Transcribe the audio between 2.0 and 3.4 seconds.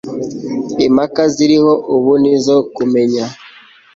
n'izo kumenya